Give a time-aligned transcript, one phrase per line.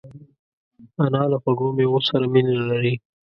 [1.03, 2.93] انا له خوږو مېوو سره مینه لري